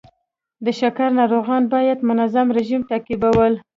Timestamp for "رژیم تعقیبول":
2.57-3.53